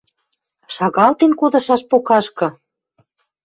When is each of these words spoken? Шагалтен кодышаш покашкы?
Шагалтен 0.75 1.31
кодышаш 1.39 1.81
покашкы? 1.89 2.47